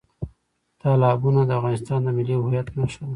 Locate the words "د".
1.45-1.51, 2.03-2.07